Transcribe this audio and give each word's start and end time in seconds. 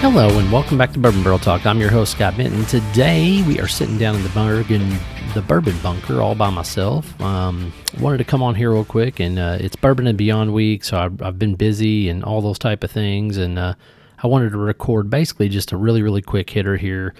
Hello 0.00 0.38
and 0.38 0.52
welcome 0.52 0.78
back 0.78 0.92
to 0.92 0.98
Bourbon 1.00 1.24
Barrel 1.24 1.40
Talk. 1.40 1.66
I'm 1.66 1.80
your 1.80 1.90
host 1.90 2.12
Scott 2.12 2.36
Benton. 2.36 2.64
Today 2.66 3.42
we 3.42 3.58
are 3.58 3.66
sitting 3.66 3.98
down 3.98 4.14
in 4.14 4.22
the 4.22 4.28
Bourbon, 4.28 4.96
the 5.34 5.42
Bourbon 5.42 5.76
Bunker, 5.82 6.22
all 6.22 6.36
by 6.36 6.50
myself. 6.50 7.20
Um, 7.20 7.72
wanted 7.98 8.18
to 8.18 8.24
come 8.24 8.40
on 8.40 8.54
here 8.54 8.70
real 8.70 8.84
quick, 8.84 9.18
and 9.18 9.40
uh, 9.40 9.58
it's 9.58 9.74
Bourbon 9.74 10.06
and 10.06 10.16
Beyond 10.16 10.54
week, 10.54 10.84
so 10.84 10.98
I've, 10.98 11.20
I've, 11.20 11.38
been 11.38 11.56
busy 11.56 12.08
and 12.08 12.22
all 12.22 12.40
those 12.40 12.60
type 12.60 12.84
of 12.84 12.92
things, 12.92 13.38
and 13.38 13.58
uh, 13.58 13.74
I 14.22 14.28
wanted 14.28 14.50
to 14.50 14.58
record 14.58 15.10
basically 15.10 15.48
just 15.48 15.72
a 15.72 15.76
really 15.76 16.00
really 16.00 16.22
quick 16.22 16.48
hitter 16.48 16.76
here. 16.76 17.12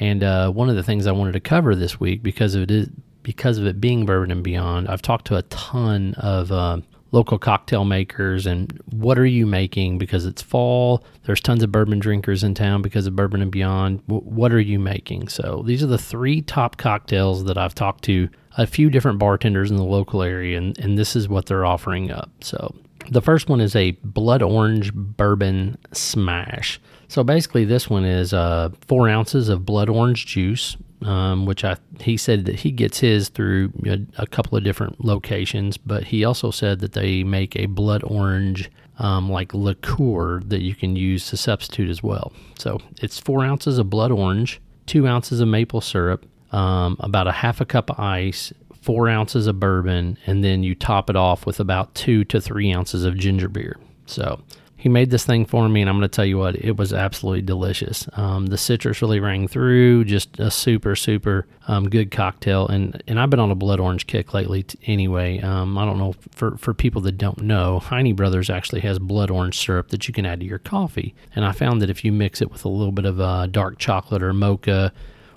And 0.00 0.24
uh, 0.24 0.50
one 0.50 0.70
of 0.70 0.76
the 0.76 0.82
things 0.82 1.06
I 1.06 1.12
wanted 1.12 1.32
to 1.32 1.40
cover 1.40 1.74
this 1.74 2.00
week 2.00 2.22
because 2.22 2.54
of 2.54 2.62
it 2.62 2.70
is 2.70 2.88
because 3.22 3.58
of 3.58 3.66
it 3.66 3.82
being 3.82 4.06
Bourbon 4.06 4.30
and 4.30 4.42
Beyond, 4.42 4.88
I've 4.88 5.02
talked 5.02 5.26
to 5.26 5.36
a 5.36 5.42
ton 5.42 6.14
of 6.14 6.50
uh, 6.50 6.78
local 7.14 7.38
cocktail 7.38 7.84
makers 7.84 8.44
and 8.44 8.78
what 8.90 9.18
are 9.18 9.24
you 9.26 9.46
making? 9.46 9.98
Because 9.98 10.26
it's 10.26 10.42
fall 10.42 11.04
there's 11.24 11.40
tons 11.40 11.62
of 11.62 11.72
bourbon 11.72 12.00
drinkers 12.00 12.44
in 12.44 12.54
town 12.54 12.82
because 12.82 13.06
of 13.06 13.16
bourbon 13.16 13.40
and 13.40 13.50
beyond. 13.50 14.02
What 14.06 14.52
are 14.52 14.60
you 14.60 14.78
making? 14.78 15.28
So 15.28 15.62
these 15.64 15.82
are 15.82 15.86
the 15.86 15.96
three 15.96 16.42
top 16.42 16.76
cocktails 16.76 17.44
that 17.44 17.56
i've 17.56 17.74
talked 17.74 18.04
to 18.04 18.28
a 18.58 18.66
few 18.66 18.90
different 18.90 19.18
bartenders 19.18 19.70
in 19.70 19.76
the 19.76 19.84
local 19.84 20.22
area 20.22 20.58
and, 20.58 20.78
and 20.78 20.98
this 20.98 21.16
is 21.16 21.28
what 21.28 21.46
they're 21.46 21.64
offering 21.64 22.10
up. 22.10 22.30
So 22.40 22.74
the 23.10 23.22
first 23.22 23.48
one 23.48 23.60
is 23.60 23.74
a 23.76 23.92
blood 24.02 24.42
orange 24.42 24.92
bourbon 24.94 25.76
smash 25.92 26.80
so 27.08 27.22
basically 27.22 27.64
this 27.64 27.88
one 27.88 28.04
is 28.04 28.32
uh, 28.32 28.70
four 28.86 29.08
ounces 29.08 29.48
of 29.48 29.64
blood 29.64 29.88
orange 29.88 30.26
juice 30.26 30.76
um, 31.04 31.44
which 31.44 31.64
I 31.64 31.76
he 32.00 32.16
said 32.16 32.46
that 32.46 32.56
he 32.56 32.70
gets 32.70 32.98
his 32.98 33.28
through 33.28 33.72
a, 33.86 34.00
a, 34.22 34.26
couple 34.26 34.56
of 34.56 34.64
different 34.64 35.04
locations, 35.04 35.76
but 35.76 36.04
he 36.04 36.24
also 36.24 36.50
said 36.50 36.80
that 36.80 36.92
they 36.92 37.22
make 37.22 37.56
a 37.56 37.66
blood 37.66 38.02
orange 38.04 38.70
um, 38.98 39.30
like 39.30 39.52
liqueur 39.52 40.40
that 40.46 40.62
you 40.62 40.74
can 40.74 40.96
use 40.96 41.28
to 41.28 41.36
substitute 41.36 41.90
as 41.90 42.02
well. 42.02 42.32
So 42.58 42.80
it's 43.02 43.18
four 43.18 43.44
ounces 43.44 43.78
of 43.78 43.90
blood 43.90 44.12
orange, 44.12 44.60
two 44.86 45.06
ounces 45.06 45.40
of 45.40 45.48
maple 45.48 45.80
syrup, 45.80 46.26
um, 46.52 46.96
about 47.00 47.26
a 47.26 47.32
half 47.32 47.60
a 47.60 47.66
cup 47.66 47.90
of 47.90 47.98
ice, 47.98 48.52
four 48.84 49.08
ounces 49.08 49.46
of 49.46 49.58
bourbon, 49.58 50.18
and 50.26 50.44
then 50.44 50.62
you 50.62 50.74
top 50.74 51.08
it 51.08 51.16
off 51.16 51.46
with 51.46 51.58
about 51.58 51.94
two 51.94 52.22
to 52.24 52.38
three 52.38 52.70
ounces 52.70 53.04
of 53.04 53.16
ginger 53.16 53.48
beer. 53.48 53.78
So 54.04 54.42
he 54.76 54.90
made 54.90 55.08
this 55.08 55.24
thing 55.24 55.46
for 55.46 55.66
me, 55.66 55.80
and 55.80 55.88
I'm 55.88 55.96
going 55.96 56.10
to 56.10 56.14
tell 56.14 56.26
you 56.26 56.36
what, 56.36 56.56
it 56.56 56.76
was 56.76 56.92
absolutely 56.92 57.40
delicious. 57.40 58.06
Um, 58.12 58.48
the 58.48 58.58
citrus 58.58 59.00
really 59.00 59.20
rang 59.20 59.48
through, 59.48 60.04
just 60.04 60.38
a 60.38 60.50
super, 60.50 60.94
super 60.94 61.46
um, 61.66 61.88
good 61.88 62.10
cocktail. 62.10 62.68
And, 62.68 63.02
and 63.06 63.18
I've 63.18 63.30
been 63.30 63.40
on 63.40 63.50
a 63.50 63.54
blood 63.54 63.80
orange 63.80 64.06
kick 64.06 64.34
lately 64.34 64.64
t- 64.64 64.78
anyway. 64.84 65.40
Um, 65.40 65.78
I 65.78 65.86
don't 65.86 65.96
know, 65.96 66.14
for, 66.32 66.58
for 66.58 66.74
people 66.74 67.00
that 67.02 67.16
don't 67.16 67.40
know, 67.40 67.78
Heine 67.78 68.14
Brothers 68.14 68.50
actually 68.50 68.82
has 68.82 68.98
blood 68.98 69.30
orange 69.30 69.58
syrup 69.58 69.88
that 69.88 70.06
you 70.06 70.12
can 70.12 70.26
add 70.26 70.40
to 70.40 70.46
your 70.46 70.58
coffee. 70.58 71.14
And 71.34 71.46
I 71.46 71.52
found 71.52 71.80
that 71.80 71.88
if 71.88 72.04
you 72.04 72.12
mix 72.12 72.42
it 72.42 72.52
with 72.52 72.66
a 72.66 72.68
little 72.68 72.92
bit 72.92 73.06
of 73.06 73.18
uh, 73.18 73.46
dark 73.46 73.78
chocolate 73.78 74.22
or 74.22 74.34
mocha, 74.34 74.92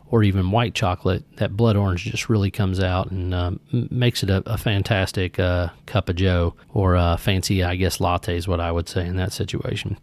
or 0.09 0.23
even 0.23 0.51
white 0.51 0.73
chocolate, 0.73 1.23
that 1.37 1.57
blood 1.57 1.75
orange 1.75 2.05
just 2.05 2.29
really 2.29 2.49
comes 2.49 2.79
out 2.79 3.11
and 3.11 3.33
um, 3.33 3.59
makes 3.71 4.23
it 4.23 4.29
a, 4.29 4.41
a 4.45 4.57
fantastic 4.57 5.37
uh, 5.39 5.69
cup 5.85 6.09
of 6.09 6.15
Joe 6.15 6.55
or 6.73 6.95
a 6.95 7.17
fancy, 7.17 7.63
I 7.63 7.75
guess, 7.75 7.99
latte 7.99 8.37
is 8.37 8.47
what 8.47 8.59
I 8.59 8.71
would 8.71 8.87
say 8.87 9.05
in 9.05 9.17
that 9.17 9.33
situation. 9.33 9.97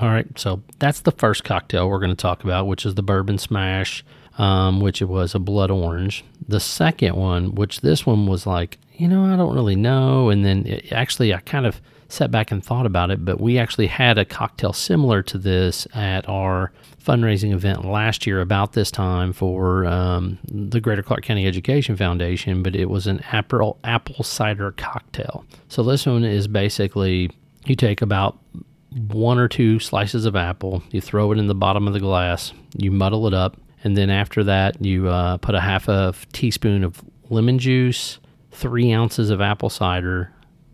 All 0.00 0.08
right, 0.08 0.26
so 0.38 0.62
that's 0.78 1.00
the 1.00 1.12
first 1.12 1.44
cocktail 1.44 1.88
we're 1.88 1.98
going 1.98 2.10
to 2.10 2.16
talk 2.16 2.44
about, 2.44 2.66
which 2.66 2.86
is 2.86 2.94
the 2.94 3.02
bourbon 3.02 3.38
smash, 3.38 4.04
um, 4.38 4.80
which 4.80 5.02
it 5.02 5.06
was 5.06 5.34
a 5.34 5.38
blood 5.38 5.70
orange. 5.70 6.24
The 6.46 6.60
second 6.60 7.16
one, 7.16 7.54
which 7.54 7.80
this 7.80 8.06
one 8.06 8.26
was 8.26 8.46
like, 8.46 8.78
you 9.00 9.08
know, 9.08 9.24
I 9.24 9.36
don't 9.36 9.54
really 9.54 9.76
know, 9.76 10.28
and 10.28 10.44
then 10.44 10.66
it, 10.66 10.92
actually 10.92 11.32
I 11.32 11.38
kind 11.40 11.64
of 11.64 11.80
sat 12.08 12.30
back 12.30 12.50
and 12.50 12.62
thought 12.62 12.84
about 12.84 13.10
it, 13.10 13.24
but 13.24 13.40
we 13.40 13.56
actually 13.56 13.86
had 13.86 14.18
a 14.18 14.26
cocktail 14.26 14.74
similar 14.74 15.22
to 15.22 15.38
this 15.38 15.86
at 15.94 16.28
our 16.28 16.70
fundraising 17.02 17.52
event 17.52 17.86
last 17.86 18.26
year 18.26 18.42
about 18.42 18.74
this 18.74 18.90
time 18.90 19.32
for 19.32 19.86
um, 19.86 20.38
the 20.44 20.80
Greater 20.80 21.02
Clark 21.02 21.22
County 21.22 21.46
Education 21.46 21.96
Foundation, 21.96 22.62
but 22.62 22.76
it 22.76 22.90
was 22.90 23.06
an 23.06 23.20
apple, 23.32 23.78
apple 23.84 24.22
cider 24.22 24.72
cocktail. 24.72 25.46
So 25.68 25.82
this 25.82 26.04
one 26.04 26.24
is 26.24 26.46
basically 26.46 27.30
you 27.64 27.76
take 27.76 28.02
about 28.02 28.38
one 28.90 29.38
or 29.38 29.48
two 29.48 29.78
slices 29.78 30.26
of 30.26 30.36
apple, 30.36 30.82
you 30.90 31.00
throw 31.00 31.32
it 31.32 31.38
in 31.38 31.46
the 31.46 31.54
bottom 31.54 31.86
of 31.86 31.94
the 31.94 32.00
glass, 32.00 32.52
you 32.76 32.90
muddle 32.90 33.26
it 33.26 33.32
up, 33.32 33.56
and 33.82 33.96
then 33.96 34.10
after 34.10 34.44
that, 34.44 34.84
you 34.84 35.08
uh, 35.08 35.38
put 35.38 35.54
a 35.54 35.60
half 35.60 35.88
a 35.88 36.12
teaspoon 36.34 36.84
of 36.84 37.02
lemon 37.30 37.58
juice, 37.58 38.18
three 38.50 38.92
ounces 38.92 39.30
of 39.30 39.40
apple 39.40 39.70
cider, 39.70 40.32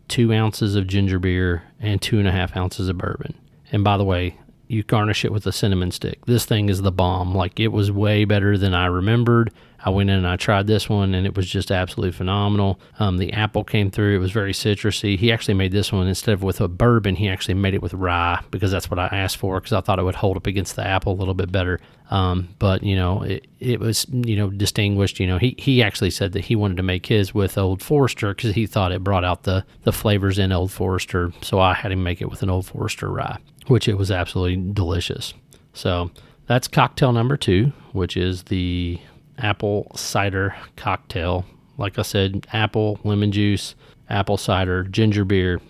two 0.09 0.32
ounces 0.32 0.76
of 0.76 0.87
ginger 0.87 1.19
beer, 1.19 1.64
and 1.81 2.00
two 2.00 2.19
and 2.19 2.28
a 2.28 2.32
half 2.32 2.56
ounces 2.56 2.88
of 2.88 2.98
bourbon. 2.98 3.34
And 3.72 3.82
by 3.82 3.97
the 3.97 4.04
way, 4.04 4.38
you 4.69 4.82
garnish 4.82 5.25
it 5.25 5.32
with 5.32 5.47
a 5.47 5.53
cinnamon 5.53 5.91
stick. 5.91 6.25
This 6.26 6.44
thing 6.44 6.69
is 6.69 6.82
the 6.82 6.92
bomb. 6.92 7.34
Like 7.34 7.60
it 7.60 7.69
was 7.69 7.92
way 7.92 8.25
better 8.25 8.59
than 8.59 8.75
I 8.75 8.86
remembered. 8.86 9.53
I 9.84 9.91
went 9.91 10.10
in 10.10 10.16
and 10.16 10.26
I 10.26 10.37
tried 10.37 10.66
this 10.66 10.88
one 10.88 11.14
and 11.14 11.26
it 11.26 11.37
was 11.37 11.47
just 11.48 11.70
absolutely 11.70 12.12
phenomenal. 12.12 12.81
Um, 12.98 13.19
the 13.19 13.32
apple 13.32 13.64
came 13.64 13.91
through. 13.91 14.16
It 14.16 14.20
was 14.20 14.32
very 14.32 14.53
citrusy. 14.53 15.19
He 15.19 15.32
actually 15.32 15.54
made 15.54 15.72
this 15.72 15.92
one 15.92 16.06
instead 16.06 16.32
of 16.32 16.42
with 16.42 16.60
a 16.60 16.69
bourbon, 16.69 17.16
he 17.16 17.28
actually 17.28 17.54
made 17.54 17.75
it 17.75 17.82
with 17.82 17.94
rye 17.94 18.42
because 18.50 18.70
that's 18.70 18.91
what 18.91 18.98
I 18.98 19.06
asked 19.06 19.36
for 19.36 19.60
because 19.60 19.72
I 19.72 19.81
thought 19.81 19.98
it 19.98 20.04
would 20.04 20.15
hold 20.15 20.36
up 20.36 20.47
against 20.47 20.76
the 20.76 20.86
apple 20.86 21.12
a 21.12 21.19
little 21.19 21.34
bit 21.34 21.53
better. 21.53 21.81
Um, 22.10 22.48
but 22.59 22.82
you 22.82 22.94
know, 22.94 23.22
it, 23.22 23.47
it 23.59 23.81
was 23.81 24.06
you 24.10 24.36
know 24.36 24.48
distinguished. 24.50 25.19
You 25.19 25.26
know, 25.26 25.38
he 25.38 25.56
he 25.59 25.82
actually 25.82 26.10
said 26.10 26.32
that 26.32 26.44
he 26.44 26.54
wanted 26.54 26.76
to 26.76 26.84
make 26.84 27.06
his 27.06 27.34
with 27.34 27.59
Old 27.59 27.82
Forester 27.82 28.32
because 28.32 28.54
he 28.54 28.66
thought 28.66 28.92
it 28.92 29.03
brought 29.03 29.25
out 29.25 29.42
the 29.42 29.65
the 29.82 29.92
flavors 29.92 30.38
in 30.38 30.53
Old 30.53 30.70
Forester. 30.70 31.32
So 31.42 31.59
I 31.59 31.75
had 31.75 31.91
him 31.91 32.04
make 32.04 32.22
it 32.22 32.31
with 32.31 32.42
an 32.42 32.50
Old 32.50 32.66
Forester 32.66 33.10
rye 33.10 33.38
which 33.69 33.88
it 33.88 33.94
was 33.94 34.10
absolutely 34.10 34.72
delicious. 34.72 35.34
So 35.72 36.10
that's 36.47 36.69
cocktail 36.69 37.12
number 37.12 37.36
two, 37.36 37.72
which 37.92 38.16
is 38.16 38.44
the 38.44 38.98
apple 39.38 39.91
cider 39.94 40.54
cocktail. 40.76 41.44
Like 41.78 41.98
I 41.98 42.02
said, 42.02 42.47
apple, 42.52 42.98
lemon 43.04 43.32
juice, 43.32 43.74
apple 44.08 44.36
cider, 44.36 44.84
ginger 44.84 45.24
beer, 45.24 45.60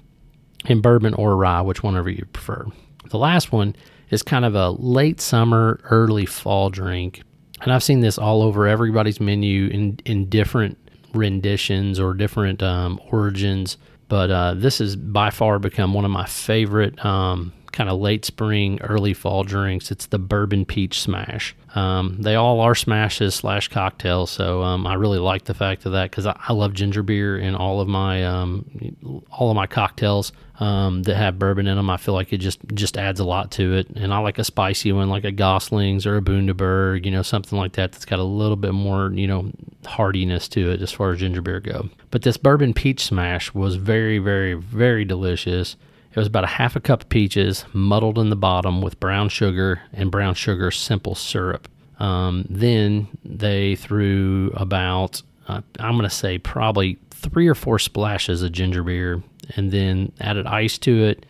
and 0.66 0.82
bourbon 0.82 1.14
or 1.14 1.36
rye, 1.36 1.62
which 1.62 1.82
whenever 1.82 2.10
you 2.10 2.24
prefer. 2.32 2.66
The 3.10 3.18
last 3.18 3.52
one 3.52 3.74
is 4.10 4.22
kind 4.22 4.44
of 4.44 4.54
a 4.54 4.70
late 4.70 5.20
summer, 5.20 5.80
early 5.84 6.26
fall 6.26 6.70
drink. 6.70 7.22
And 7.62 7.72
I've 7.72 7.82
seen 7.82 8.00
this 8.00 8.18
all 8.18 8.42
over 8.42 8.66
everybody's 8.66 9.20
menu 9.20 9.68
in, 9.68 9.98
in 10.04 10.28
different 10.28 10.78
renditions 11.14 11.98
or 11.98 12.14
different 12.14 12.62
um, 12.62 13.00
origins. 13.10 13.78
But 14.08 14.30
uh, 14.30 14.54
this 14.54 14.78
has 14.78 14.94
by 14.94 15.30
far 15.30 15.58
become 15.58 15.94
one 15.94 16.04
of 16.04 16.10
my 16.10 16.26
favorite 16.26 17.04
um, 17.04 17.52
kind 17.76 17.90
of 17.90 18.00
late 18.00 18.24
spring, 18.24 18.80
early 18.80 19.12
fall 19.12 19.44
drinks. 19.44 19.90
It's 19.90 20.06
the 20.06 20.18
bourbon 20.18 20.64
peach 20.64 20.98
smash. 20.98 21.54
Um, 21.74 22.16
they 22.18 22.34
all 22.34 22.60
are 22.60 22.74
smashes 22.74 23.34
slash 23.34 23.68
cocktails, 23.68 24.30
so 24.30 24.62
um, 24.62 24.86
I 24.86 24.94
really 24.94 25.18
like 25.18 25.44
the 25.44 25.52
fact 25.52 25.84
of 25.84 25.92
that 25.92 26.10
because 26.10 26.24
I, 26.24 26.34
I, 26.48 26.54
love 26.54 26.72
ginger 26.72 27.02
beer 27.02 27.38
in 27.38 27.54
all 27.54 27.82
of 27.82 27.86
my 27.86 28.24
um, 28.24 29.26
all 29.30 29.50
of 29.50 29.56
my 29.56 29.66
cocktails 29.66 30.32
um, 30.58 31.02
that 31.02 31.16
have 31.16 31.38
bourbon 31.38 31.66
in 31.66 31.76
them. 31.76 31.90
I 31.90 31.98
feel 31.98 32.14
like 32.14 32.32
it 32.32 32.38
just 32.38 32.60
just 32.72 32.96
adds 32.96 33.20
a 33.20 33.24
lot 33.24 33.50
to 33.52 33.74
it, 33.74 33.90
and 33.90 34.14
I 34.14 34.20
like 34.20 34.38
a 34.38 34.44
spicy 34.44 34.90
one 34.92 35.10
like 35.10 35.24
a 35.24 35.32
Gosling's 35.32 36.06
or 36.06 36.16
a 36.16 36.22
Bundaberg, 36.22 37.04
you 37.04 37.10
know, 37.10 37.20
something 37.20 37.58
like 37.58 37.72
that 37.72 37.92
that's 37.92 38.06
got 38.06 38.20
a 38.20 38.24
little 38.24 38.56
bit 38.56 38.72
more 38.72 39.12
you 39.12 39.26
know 39.26 39.52
hardiness 39.84 40.48
to 40.48 40.70
it 40.70 40.80
as 40.80 40.92
far 40.92 41.10
as 41.12 41.18
ginger 41.18 41.42
beer 41.42 41.60
go. 41.60 41.90
But 42.10 42.22
this 42.22 42.38
bourbon 42.38 42.72
peach 42.72 43.04
smash 43.04 43.52
was 43.52 43.74
very 43.74 44.18
very 44.18 44.54
very 44.54 45.04
delicious. 45.04 45.76
It 46.16 46.20
was 46.20 46.28
about 46.28 46.44
a 46.44 46.48
half 46.48 46.76
a 46.76 46.80
cup 46.80 47.02
of 47.02 47.08
peaches 47.10 47.66
muddled 47.74 48.18
in 48.18 48.30
the 48.30 48.36
bottom 48.36 48.80
with 48.80 48.98
brown 48.98 49.28
sugar 49.28 49.82
and 49.92 50.10
brown 50.10 50.32
sugar 50.32 50.70
simple 50.70 51.14
syrup. 51.14 51.68
Um, 51.98 52.46
then 52.48 53.08
they 53.22 53.76
threw 53.76 54.50
about, 54.54 55.20
uh, 55.46 55.60
I'm 55.78 55.92
going 55.92 56.08
to 56.08 56.10
say 56.14 56.38
probably 56.38 56.98
three 57.10 57.46
or 57.48 57.54
four 57.54 57.78
splashes 57.78 58.42
of 58.42 58.52
ginger 58.52 58.82
beer 58.82 59.22
and 59.56 59.70
then 59.70 60.10
added 60.18 60.46
ice 60.46 60.78
to 60.78 61.04
it 61.04 61.26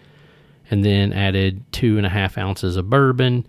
and 0.70 0.84
then 0.84 1.12
added 1.12 1.64
two 1.72 1.96
and 1.96 2.06
a 2.06 2.10
half 2.10 2.38
ounces 2.38 2.76
of 2.76 2.88
bourbon 2.88 3.44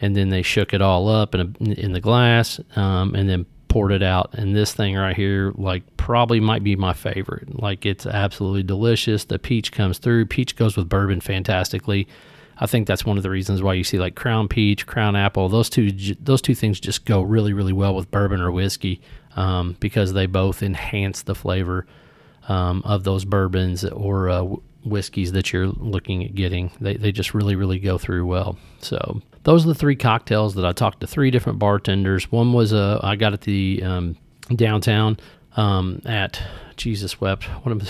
and 0.00 0.16
then 0.16 0.30
they 0.30 0.40
shook 0.40 0.72
it 0.72 0.80
all 0.80 1.10
up 1.10 1.34
in, 1.34 1.40
a, 1.40 1.70
in 1.72 1.92
the 1.92 2.00
glass 2.00 2.58
um, 2.74 3.14
and 3.14 3.28
then 3.28 3.44
poured 3.70 3.92
it 3.92 4.02
out. 4.02 4.34
And 4.34 4.54
this 4.54 4.74
thing 4.74 4.96
right 4.96 5.16
here, 5.16 5.54
like, 5.56 5.96
probably 5.96 6.40
might 6.40 6.62
be 6.62 6.76
my 6.76 6.92
favorite. 6.92 7.58
Like, 7.58 7.86
it's 7.86 8.04
absolutely 8.04 8.64
delicious. 8.64 9.24
The 9.24 9.38
peach 9.38 9.72
comes 9.72 9.96
through. 9.96 10.26
Peach 10.26 10.56
goes 10.56 10.76
with 10.76 10.90
bourbon 10.90 11.22
fantastically. 11.22 12.06
I 12.58 12.66
think 12.66 12.86
that's 12.86 13.06
one 13.06 13.16
of 13.16 13.22
the 13.22 13.30
reasons 13.30 13.62
why 13.62 13.72
you 13.72 13.84
see 13.84 13.98
like 13.98 14.16
Crown 14.16 14.46
Peach, 14.46 14.86
Crown 14.86 15.16
Apple. 15.16 15.48
Those 15.48 15.70
two, 15.70 15.90
those 16.20 16.42
two 16.42 16.54
things 16.54 16.78
just 16.78 17.06
go 17.06 17.22
really, 17.22 17.54
really 17.54 17.72
well 17.72 17.94
with 17.94 18.10
bourbon 18.10 18.42
or 18.42 18.50
whiskey 18.50 19.00
um, 19.34 19.76
because 19.80 20.12
they 20.12 20.26
both 20.26 20.62
enhance 20.62 21.22
the 21.22 21.34
flavor 21.34 21.86
um, 22.48 22.82
of 22.84 23.04
those 23.04 23.24
bourbons 23.24 23.82
or 23.86 24.28
uh, 24.28 24.44
whiskeys 24.84 25.32
that 25.32 25.54
you're 25.54 25.68
looking 25.68 26.22
at 26.22 26.34
getting. 26.34 26.70
They, 26.82 26.96
they 26.96 27.12
just 27.12 27.32
really, 27.32 27.56
really 27.56 27.78
go 27.78 27.96
through 27.96 28.26
well. 28.26 28.58
So 28.80 29.22
those 29.44 29.64
are 29.64 29.68
the 29.68 29.74
three 29.74 29.96
cocktails 29.96 30.54
that 30.54 30.64
I 30.64 30.72
talked 30.72 31.00
to 31.00 31.06
three 31.06 31.30
different 31.30 31.58
bartenders. 31.58 32.30
One 32.30 32.52
was 32.52 32.72
uh, 32.72 33.00
I 33.02 33.16
got 33.16 33.32
at 33.32 33.42
the 33.42 33.82
um, 33.82 34.16
downtown 34.54 35.18
um, 35.56 36.02
at 36.04 36.42
Jesus 36.76 37.20
wept. 37.20 37.44
What 37.44 37.72
am 37.72 37.80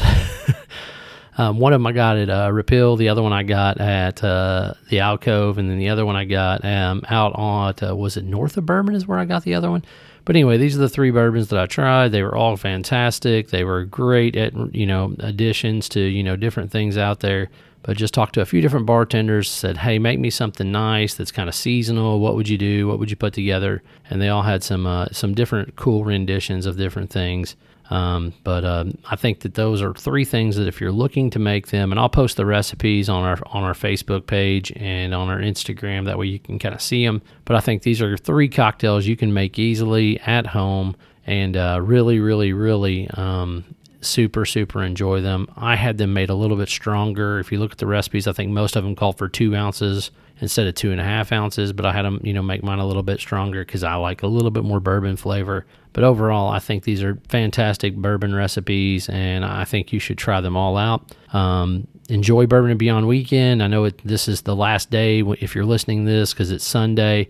Um, 1.38 1.58
one 1.58 1.72
of 1.72 1.80
them 1.80 1.86
I 1.86 1.92
got 1.92 2.16
at 2.16 2.28
uh, 2.28 2.50
Repeal, 2.52 2.96
the 2.96 3.08
other 3.08 3.22
one 3.22 3.32
I 3.32 3.42
got 3.42 3.80
at 3.80 4.22
uh, 4.22 4.74
the 4.88 5.00
Alcove, 5.00 5.58
and 5.58 5.70
then 5.70 5.78
the 5.78 5.88
other 5.88 6.04
one 6.04 6.16
I 6.16 6.24
got 6.24 6.64
um, 6.64 7.02
out 7.08 7.32
on, 7.34 7.74
uh, 7.82 7.94
was 7.94 8.16
it 8.16 8.24
north 8.24 8.56
of 8.56 8.66
Bourbon 8.66 8.94
is 8.94 9.06
where 9.06 9.18
I 9.18 9.24
got 9.24 9.44
the 9.44 9.54
other 9.54 9.70
one? 9.70 9.84
But 10.24 10.36
anyway, 10.36 10.58
these 10.58 10.76
are 10.76 10.80
the 10.80 10.88
three 10.88 11.10
bourbons 11.10 11.48
that 11.48 11.58
I 11.58 11.66
tried. 11.66 12.08
They 12.08 12.22
were 12.22 12.36
all 12.36 12.56
fantastic. 12.56 13.48
They 13.50 13.64
were 13.64 13.84
great 13.84 14.36
at, 14.36 14.52
you 14.74 14.86
know, 14.86 15.14
additions 15.18 15.88
to, 15.90 16.00
you 16.00 16.22
know, 16.22 16.36
different 16.36 16.70
things 16.70 16.98
out 16.98 17.20
there 17.20 17.48
but 17.82 17.96
just 17.96 18.14
talked 18.14 18.34
to 18.34 18.40
a 18.40 18.46
few 18.46 18.60
different 18.60 18.86
bartenders 18.86 19.48
said 19.48 19.78
hey 19.78 19.98
make 19.98 20.18
me 20.18 20.30
something 20.30 20.70
nice 20.70 21.14
that's 21.14 21.32
kind 21.32 21.48
of 21.48 21.54
seasonal 21.54 22.20
what 22.20 22.34
would 22.34 22.48
you 22.48 22.58
do 22.58 22.86
what 22.86 22.98
would 22.98 23.10
you 23.10 23.16
put 23.16 23.32
together 23.32 23.82
and 24.08 24.20
they 24.20 24.28
all 24.28 24.42
had 24.42 24.62
some 24.62 24.86
uh, 24.86 25.06
some 25.12 25.34
different 25.34 25.76
cool 25.76 26.04
renditions 26.04 26.66
of 26.66 26.76
different 26.76 27.10
things 27.10 27.56
um, 27.90 28.32
but 28.44 28.64
um, 28.64 28.96
I 29.10 29.16
think 29.16 29.40
that 29.40 29.54
those 29.54 29.82
are 29.82 29.92
three 29.92 30.24
things 30.24 30.56
that 30.56 30.68
if 30.68 30.80
you're 30.80 30.92
looking 30.92 31.28
to 31.30 31.38
make 31.38 31.68
them, 31.68 31.90
and 31.90 31.98
I'll 31.98 32.08
post 32.08 32.36
the 32.36 32.46
recipes 32.46 33.08
on 33.08 33.24
our 33.24 33.38
on 33.46 33.64
our 33.64 33.74
Facebook 33.74 34.26
page 34.26 34.72
and 34.76 35.12
on 35.12 35.28
our 35.28 35.38
Instagram. 35.38 36.04
That 36.04 36.16
way 36.16 36.26
you 36.26 36.38
can 36.38 36.58
kind 36.58 36.74
of 36.74 36.80
see 36.80 37.04
them. 37.04 37.20
But 37.44 37.56
I 37.56 37.60
think 37.60 37.82
these 37.82 38.00
are 38.00 38.16
three 38.16 38.48
cocktails 38.48 39.06
you 39.06 39.16
can 39.16 39.34
make 39.34 39.58
easily 39.58 40.20
at 40.20 40.46
home 40.46 40.96
and 41.26 41.56
uh, 41.56 41.80
really, 41.82 42.20
really, 42.20 42.52
really 42.52 43.08
um, 43.14 43.64
super 44.00 44.44
super 44.44 44.82
enjoy 44.82 45.20
them. 45.20 45.46
I 45.56 45.76
had 45.76 45.98
them 45.98 46.12
made 46.12 46.30
a 46.30 46.34
little 46.34 46.56
bit 46.56 46.68
stronger. 46.68 47.38
If 47.38 47.52
you 47.52 47.58
look 47.58 47.72
at 47.72 47.78
the 47.78 47.86
recipes 47.86 48.26
i 48.26 48.32
think 48.32 48.50
most 48.50 48.76
of 48.76 48.84
them 48.84 48.94
call 48.96 49.12
for 49.12 49.28
two 49.28 49.54
ounces 49.54 50.10
instead 50.40 50.66
of 50.66 50.74
two 50.74 50.90
and 50.90 51.00
a 51.00 51.04
half 51.04 51.32
ounces 51.32 51.70
but 51.70 51.84
i 51.84 51.92
had 51.92 52.02
them 52.02 52.18
you 52.22 52.32
know 52.32 52.42
make 52.42 52.62
mine 52.62 52.78
a 52.78 52.86
little 52.86 53.02
bit 53.02 53.20
stronger 53.20 53.62
because 53.62 53.84
i 53.84 53.94
like 53.94 54.22
a 54.22 54.26
little 54.26 54.50
bit 54.50 54.64
more 54.64 54.80
bourbon 54.80 55.16
flavor. 55.16 55.66
But 55.92 56.04
overall 56.04 56.50
i 56.50 56.58
think 56.58 56.84
these 56.84 57.02
are 57.02 57.18
fantastic 57.28 57.96
bourbon 57.96 58.34
recipes 58.34 59.08
and 59.08 59.44
i 59.44 59.64
think 59.64 59.92
you 59.92 59.98
should 59.98 60.18
try 60.18 60.40
them 60.40 60.56
all 60.56 60.76
out. 60.76 61.14
Um, 61.34 61.86
enjoy 62.08 62.46
bourbon 62.46 62.70
and 62.70 62.78
beyond 62.78 63.06
weekend. 63.06 63.62
I 63.62 63.68
know 63.68 63.84
it, 63.84 64.00
this 64.04 64.28
is 64.28 64.42
the 64.42 64.56
last 64.56 64.90
day 64.90 65.20
if 65.40 65.54
you're 65.54 65.64
listening 65.64 66.06
to 66.06 66.10
this 66.10 66.32
because 66.32 66.50
it's 66.50 66.66
sunday. 66.66 67.28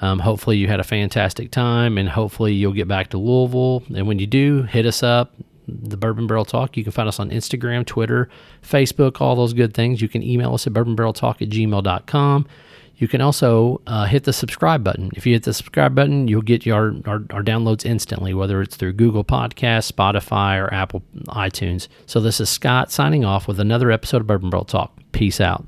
Um, 0.00 0.18
hopefully 0.18 0.56
you 0.56 0.66
had 0.66 0.80
a 0.80 0.84
fantastic 0.84 1.52
time 1.52 1.96
and 1.96 2.08
hopefully 2.08 2.52
you'll 2.54 2.72
get 2.72 2.88
back 2.88 3.10
to 3.10 3.18
louisville. 3.18 3.84
And 3.94 4.08
when 4.08 4.18
you 4.18 4.26
do 4.26 4.62
hit 4.62 4.84
us 4.84 5.02
up 5.02 5.32
the 5.66 5.96
Bourbon 5.96 6.26
Barrel 6.26 6.44
Talk. 6.44 6.76
You 6.76 6.82
can 6.82 6.92
find 6.92 7.08
us 7.08 7.20
on 7.20 7.30
Instagram, 7.30 7.86
Twitter, 7.86 8.28
Facebook, 8.62 9.20
all 9.20 9.36
those 9.36 9.52
good 9.52 9.74
things. 9.74 10.00
You 10.00 10.08
can 10.08 10.22
email 10.22 10.54
us 10.54 10.66
at 10.66 10.72
bourbonbarreltalk 10.72 11.42
at 11.42 11.48
gmail.com. 11.48 12.46
You 12.96 13.08
can 13.08 13.20
also 13.20 13.80
uh, 13.86 14.04
hit 14.04 14.24
the 14.24 14.32
subscribe 14.32 14.84
button. 14.84 15.10
If 15.14 15.26
you 15.26 15.32
hit 15.32 15.42
the 15.42 15.54
subscribe 15.54 15.94
button, 15.94 16.28
you'll 16.28 16.42
get 16.42 16.64
your 16.64 16.94
our, 17.06 17.22
our 17.30 17.42
downloads 17.42 17.84
instantly, 17.84 18.32
whether 18.32 18.62
it's 18.62 18.76
through 18.76 18.92
Google 18.92 19.24
Podcasts, 19.24 19.90
Spotify, 19.90 20.62
or 20.62 20.72
Apple 20.72 21.02
iTunes. 21.26 21.88
So 22.06 22.20
this 22.20 22.40
is 22.40 22.48
Scott 22.48 22.92
signing 22.92 23.24
off 23.24 23.48
with 23.48 23.58
another 23.58 23.90
episode 23.90 24.20
of 24.20 24.26
Bourbon 24.28 24.50
Barrel 24.50 24.64
Talk. 24.64 24.96
Peace 25.10 25.40
out. 25.40 25.66